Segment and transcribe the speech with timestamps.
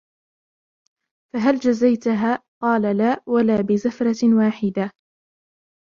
[1.33, 4.91] فَهَلْ جَزَيْتهَا؟ قَالَ لَا وَلَا بِزَفْرَةٍ وَاحِدَةٍ